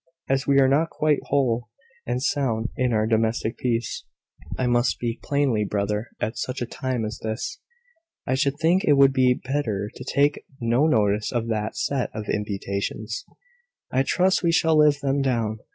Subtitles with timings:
[0.27, 1.69] As we are not quite whole
[2.07, 4.03] and sound in our domestic peace
[4.57, 7.59] (I must speak plainly, brother, at such a time as this)
[8.25, 12.29] I should think it would be better to take no notice of that set of
[12.29, 13.25] imputations.
[13.91, 15.59] I trust we shall live them down."